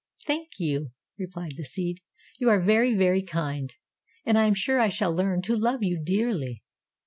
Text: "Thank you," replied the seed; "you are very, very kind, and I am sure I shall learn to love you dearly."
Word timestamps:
"Thank 0.25 0.53
you," 0.59 0.93
replied 1.19 1.57
the 1.57 1.63
seed; 1.63 1.99
"you 2.39 2.49
are 2.49 2.59
very, 2.59 2.95
very 2.95 3.21
kind, 3.21 3.71
and 4.25 4.35
I 4.35 4.47
am 4.47 4.55
sure 4.55 4.79
I 4.79 4.89
shall 4.89 5.13
learn 5.13 5.43
to 5.43 5.55
love 5.55 5.83
you 5.83 6.01
dearly." 6.03 6.63